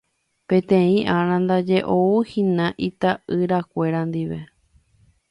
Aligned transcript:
Peteĩ 0.49 0.95
ára 1.15 1.35
ndaje 1.43 1.79
oúhina 1.95 2.65
ita'yrakuéra 2.87 4.01
ndive 4.09 4.39